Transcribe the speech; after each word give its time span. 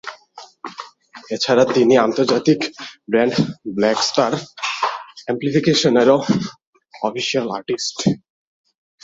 এ 1.31 1.37
ছাড়া 1.43 1.63
তিনি 1.75 1.93
আন্তর্জাতিক 2.05 2.59
ব্র্যান্ড 3.09 3.35
ব্ল্যাকস্টার 3.77 4.31
অ্যামপ্লিফিকেশনেরও 5.25 6.17
অফিশিয়াল 6.93 7.47
আর্টিস্ট। 7.57 7.97